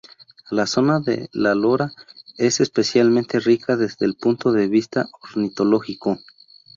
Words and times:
La 0.49 0.65
zona 0.65 0.99
de 0.99 1.29
La 1.31 1.53
Lora 1.53 1.91
es 2.35 2.59
especialmente 2.59 3.39
rica 3.39 3.77
desde 3.77 4.07
el 4.07 4.15
punto 4.15 4.51
de 4.51 4.67
vista 4.67 5.07
ornitológico. 5.21 6.17